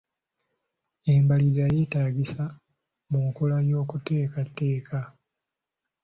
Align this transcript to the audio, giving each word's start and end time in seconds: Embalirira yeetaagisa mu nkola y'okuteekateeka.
Embalirira 1.13 1.65
yeetaagisa 1.75 2.43
mu 3.11 3.19
nkola 3.27 3.57
y'okuteekateeka. 3.69 4.99